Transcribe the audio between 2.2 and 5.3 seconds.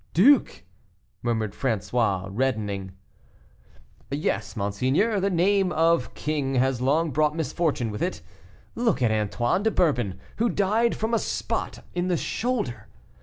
reddening. "Yes, monseigneur; the